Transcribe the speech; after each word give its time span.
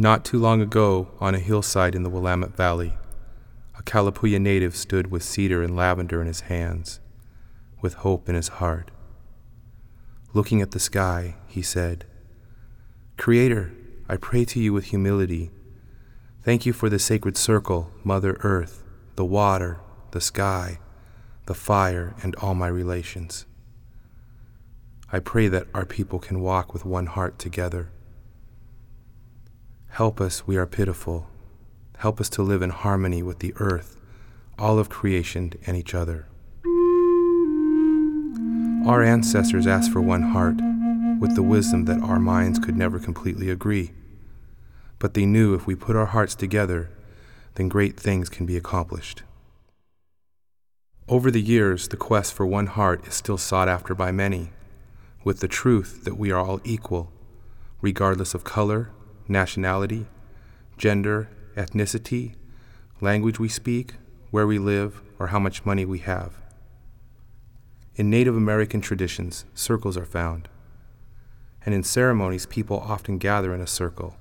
Not 0.00 0.24
too 0.24 0.38
long 0.38 0.60
ago, 0.60 1.08
on 1.18 1.34
a 1.34 1.40
hillside 1.40 1.96
in 1.96 2.04
the 2.04 2.08
Willamette 2.08 2.54
Valley, 2.56 2.96
a 3.76 3.82
Kalapuya 3.82 4.40
native 4.40 4.76
stood 4.76 5.10
with 5.10 5.24
cedar 5.24 5.60
and 5.60 5.74
lavender 5.74 6.20
in 6.20 6.28
his 6.28 6.42
hands, 6.42 7.00
with 7.80 7.94
hope 7.94 8.28
in 8.28 8.36
his 8.36 8.46
heart. 8.46 8.92
Looking 10.32 10.62
at 10.62 10.70
the 10.70 10.78
sky, 10.78 11.34
he 11.48 11.62
said, 11.62 12.04
Creator, 13.16 13.72
I 14.08 14.18
pray 14.18 14.44
to 14.44 14.60
you 14.60 14.72
with 14.72 14.84
humility. 14.84 15.50
Thank 16.44 16.64
you 16.64 16.72
for 16.72 16.88
the 16.88 17.00
sacred 17.00 17.36
circle, 17.36 17.90
Mother 18.04 18.36
Earth, 18.44 18.84
the 19.16 19.24
water, 19.24 19.80
the 20.12 20.20
sky, 20.20 20.78
the 21.46 21.54
fire, 21.54 22.14
and 22.22 22.36
all 22.36 22.54
my 22.54 22.68
relations. 22.68 23.46
I 25.10 25.18
pray 25.18 25.48
that 25.48 25.66
our 25.74 25.84
people 25.84 26.20
can 26.20 26.40
walk 26.40 26.72
with 26.72 26.84
one 26.84 27.06
heart 27.06 27.40
together. 27.40 27.90
Help 29.98 30.20
us, 30.20 30.46
we 30.46 30.56
are 30.56 30.64
pitiful. 30.64 31.26
Help 31.96 32.20
us 32.20 32.28
to 32.28 32.40
live 32.40 32.62
in 32.62 32.70
harmony 32.70 33.20
with 33.20 33.40
the 33.40 33.52
earth, 33.56 33.96
all 34.56 34.78
of 34.78 34.88
creation, 34.88 35.52
and 35.66 35.76
each 35.76 35.92
other. 35.92 36.28
Our 38.86 39.02
ancestors 39.02 39.66
asked 39.66 39.90
for 39.90 40.00
one 40.00 40.22
heart, 40.22 40.54
with 41.18 41.34
the 41.34 41.42
wisdom 41.42 41.86
that 41.86 42.00
our 42.00 42.20
minds 42.20 42.60
could 42.60 42.76
never 42.76 43.00
completely 43.00 43.50
agree. 43.50 43.90
But 45.00 45.14
they 45.14 45.26
knew 45.26 45.56
if 45.56 45.66
we 45.66 45.74
put 45.74 45.96
our 45.96 46.06
hearts 46.06 46.36
together, 46.36 46.90
then 47.56 47.68
great 47.68 47.98
things 47.98 48.28
can 48.28 48.46
be 48.46 48.56
accomplished. 48.56 49.24
Over 51.08 51.28
the 51.32 51.42
years, 51.42 51.88
the 51.88 51.96
quest 51.96 52.32
for 52.34 52.46
one 52.46 52.68
heart 52.68 53.04
is 53.08 53.14
still 53.14 53.36
sought 53.36 53.68
after 53.68 53.96
by 53.96 54.12
many, 54.12 54.50
with 55.24 55.40
the 55.40 55.48
truth 55.48 56.04
that 56.04 56.16
we 56.16 56.30
are 56.30 56.38
all 56.38 56.60
equal, 56.62 57.10
regardless 57.82 58.32
of 58.32 58.44
color, 58.44 58.92
nationality, 59.28 60.06
gender, 60.76 61.28
ethnicity, 61.56 62.34
language 63.00 63.38
we 63.38 63.48
speak, 63.48 63.94
where 64.30 64.46
we 64.46 64.58
live, 64.58 65.02
or 65.18 65.28
how 65.28 65.38
much 65.38 65.64
money 65.64 65.84
we 65.84 65.98
have. 65.98 66.38
In 67.96 68.10
Native 68.10 68.36
American 68.36 68.80
traditions, 68.80 69.44
circles 69.54 69.96
are 69.96 70.06
found, 70.06 70.48
and 71.64 71.74
in 71.74 71.82
ceremonies, 71.82 72.46
people 72.46 72.78
often 72.78 73.18
gather 73.18 73.54
in 73.54 73.60
a 73.60 73.66
circle. 73.66 74.16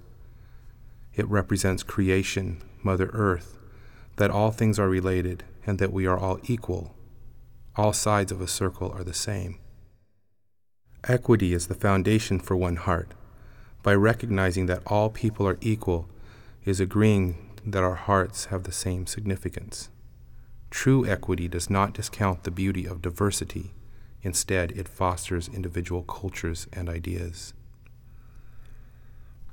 It 1.13 1.27
represents 1.27 1.83
creation, 1.83 2.61
Mother 2.83 3.09
Earth, 3.13 3.57
that 4.17 4.31
all 4.31 4.51
things 4.51 4.79
are 4.79 4.89
related, 4.89 5.43
and 5.65 5.79
that 5.79 5.93
we 5.93 6.05
are 6.07 6.17
all 6.17 6.39
equal. 6.45 6.95
All 7.75 7.93
sides 7.93 8.31
of 8.31 8.41
a 8.41 8.47
circle 8.47 8.91
are 8.91 9.03
the 9.03 9.13
same. 9.13 9.59
Equity 11.03 11.53
is 11.53 11.67
the 11.67 11.75
foundation 11.75 12.39
for 12.39 12.55
one 12.55 12.77
heart 12.77 13.13
by 13.87 13.95
recognizing 13.95 14.65
that 14.65 14.81
all 14.85 15.09
people 15.09 15.47
are 15.47 15.57
equal, 15.61 16.09
is 16.65 16.81
agreeing 16.81 17.37
that 17.65 17.85
our 17.85 17.95
hearts 17.95 18.47
have 18.47 18.63
the 18.63 18.71
same 18.73 19.07
significance. 19.07 19.89
True 20.69 21.07
equity 21.07 21.47
does 21.47 21.69
not 21.69 21.93
discount 21.93 22.43
the 22.43 22.51
beauty 22.51 22.85
of 22.85 23.01
diversity, 23.01 23.71
instead, 24.21 24.73
it 24.73 24.89
fosters 24.89 25.47
individual 25.47 26.03
cultures 26.03 26.67
and 26.73 26.89
ideas. 26.89 27.53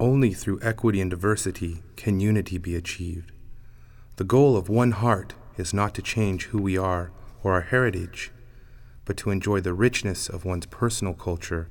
Only 0.00 0.34
through 0.34 0.58
equity 0.62 1.00
and 1.00 1.12
diversity 1.12 1.84
can 1.94 2.18
unity 2.18 2.58
be 2.58 2.74
achieved. 2.74 3.30
The 4.16 4.24
goal 4.24 4.56
of 4.56 4.68
one 4.68 4.90
heart 4.90 5.34
is 5.56 5.72
not 5.72 5.94
to 5.94 6.02
change 6.02 6.46
who 6.46 6.60
we 6.60 6.76
are 6.76 7.12
or 7.44 7.52
our 7.52 7.60
heritage, 7.60 8.32
but 9.04 9.16
to 9.18 9.30
enjoy 9.30 9.60
the 9.60 9.74
richness 9.74 10.28
of 10.28 10.44
one's 10.44 10.66
personal 10.66 11.14
culture 11.14 11.68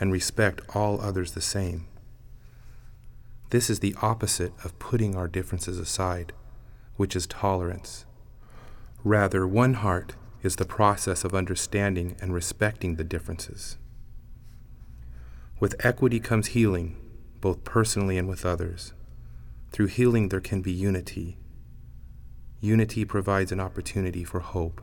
and 0.00 0.10
respect 0.10 0.62
all 0.74 1.00
others 1.00 1.30
the 1.30 1.40
same. 1.40 1.86
This 3.52 3.68
is 3.68 3.80
the 3.80 3.94
opposite 4.00 4.54
of 4.64 4.78
putting 4.78 5.14
our 5.14 5.28
differences 5.28 5.78
aside, 5.78 6.32
which 6.96 7.14
is 7.14 7.26
tolerance. 7.26 8.06
Rather, 9.04 9.46
one 9.46 9.74
heart 9.74 10.16
is 10.42 10.56
the 10.56 10.64
process 10.64 11.22
of 11.22 11.34
understanding 11.34 12.16
and 12.18 12.32
respecting 12.32 12.96
the 12.96 13.04
differences. 13.04 13.76
With 15.60 15.84
equity 15.84 16.18
comes 16.18 16.56
healing, 16.56 16.96
both 17.42 17.62
personally 17.62 18.16
and 18.16 18.26
with 18.26 18.46
others. 18.46 18.94
Through 19.70 19.88
healing, 19.88 20.30
there 20.30 20.40
can 20.40 20.62
be 20.62 20.72
unity. 20.72 21.36
Unity 22.58 23.04
provides 23.04 23.52
an 23.52 23.60
opportunity 23.60 24.24
for 24.24 24.40
hope, 24.40 24.80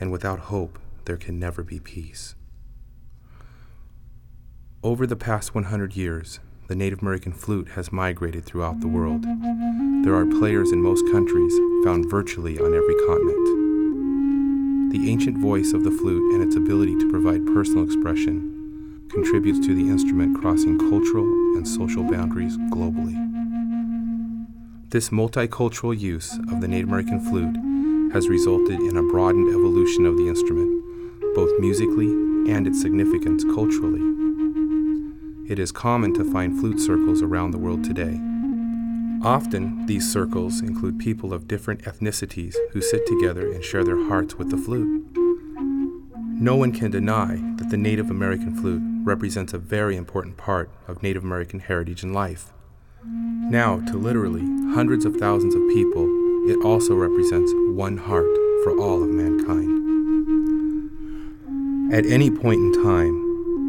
and 0.00 0.10
without 0.10 0.48
hope, 0.48 0.78
there 1.04 1.18
can 1.18 1.38
never 1.38 1.62
be 1.62 1.78
peace. 1.78 2.36
Over 4.82 5.06
the 5.06 5.14
past 5.14 5.54
100 5.54 5.94
years, 5.94 6.40
the 6.68 6.74
Native 6.74 7.00
American 7.00 7.32
flute 7.32 7.68
has 7.68 7.92
migrated 7.92 8.44
throughout 8.44 8.80
the 8.80 8.88
world. 8.88 9.22
There 10.04 10.14
are 10.14 10.26
players 10.26 10.72
in 10.72 10.82
most 10.82 11.04
countries, 11.12 11.56
found 11.84 12.10
virtually 12.10 12.58
on 12.58 12.74
every 12.74 12.94
continent. 13.06 14.92
The 14.92 15.08
ancient 15.10 15.38
voice 15.38 15.72
of 15.72 15.84
the 15.84 15.92
flute 15.92 16.34
and 16.34 16.42
its 16.42 16.56
ability 16.56 16.98
to 16.98 17.10
provide 17.10 17.46
personal 17.46 17.84
expression 17.84 19.06
contributes 19.10 19.64
to 19.66 19.74
the 19.74 19.88
instrument 19.88 20.40
crossing 20.40 20.78
cultural 20.78 21.24
and 21.56 21.66
social 21.66 22.02
boundaries 22.02 22.56
globally. 22.72 23.14
This 24.90 25.10
multicultural 25.10 25.96
use 25.96 26.36
of 26.50 26.60
the 26.60 26.68
Native 26.68 26.88
American 26.88 27.20
flute 27.20 28.12
has 28.12 28.28
resulted 28.28 28.80
in 28.80 28.96
a 28.96 29.02
broadened 29.02 29.48
evolution 29.50 30.04
of 30.04 30.16
the 30.16 30.28
instrument, 30.28 30.82
both 31.34 31.50
musically 31.60 32.08
and 32.50 32.66
its 32.66 32.80
significance 32.80 33.44
culturally 33.44 34.16
it 35.48 35.58
is 35.58 35.70
common 35.70 36.12
to 36.14 36.24
find 36.32 36.58
flute 36.58 36.80
circles 36.80 37.22
around 37.22 37.52
the 37.52 37.58
world 37.58 37.84
today. 37.84 38.20
Often, 39.22 39.86
these 39.86 40.10
circles 40.10 40.60
include 40.60 40.98
people 40.98 41.32
of 41.32 41.48
different 41.48 41.82
ethnicities 41.82 42.54
who 42.72 42.82
sit 42.82 43.06
together 43.06 43.52
and 43.52 43.64
share 43.64 43.84
their 43.84 44.08
hearts 44.08 44.34
with 44.34 44.50
the 44.50 44.56
flute. 44.56 45.06
No 46.38 46.56
one 46.56 46.72
can 46.72 46.90
deny 46.90 47.36
that 47.56 47.70
the 47.70 47.76
Native 47.76 48.10
American 48.10 48.54
flute 48.54 48.82
represents 49.04 49.54
a 49.54 49.58
very 49.58 49.96
important 49.96 50.36
part 50.36 50.70
of 50.86 51.02
Native 51.02 51.24
American 51.24 51.60
heritage 51.60 52.02
and 52.02 52.12
life. 52.12 52.52
Now, 53.04 53.80
to 53.86 53.96
literally 53.96 54.42
hundreds 54.74 55.04
of 55.04 55.16
thousands 55.16 55.54
of 55.54 55.62
people, 55.68 56.06
it 56.50 56.64
also 56.64 56.94
represents 56.94 57.52
one 57.68 57.96
heart 57.96 58.34
for 58.64 58.78
all 58.78 59.02
of 59.02 59.08
mankind. 59.08 59.72
At 61.92 62.04
any 62.04 62.30
point 62.30 62.60
in 62.60 62.82
time, 62.82 63.25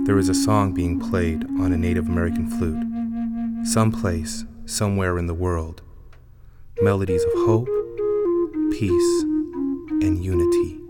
there 0.08 0.18
is 0.18 0.30
a 0.30 0.34
song 0.34 0.74
being 0.74 1.02
played 1.02 1.44
on 1.60 1.74
a 1.74 1.78
Native 1.78 2.08
American 2.08 2.50
flute, 2.50 3.68
someplace, 3.68 4.46
somewhere 4.66 5.18
in 5.18 5.28
the 5.28 5.34
world. 5.34 5.82
Melodies 6.80 7.26
of 7.26 7.34
hope, 7.46 7.68
peace, 8.72 9.24
and 10.02 10.24
unity. 10.24 10.87